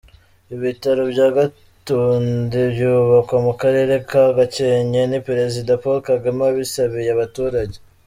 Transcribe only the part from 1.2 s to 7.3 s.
Gatonde byubakwa mu Karere ka Gakenke ni Perezida Paul Kagame wabisabiye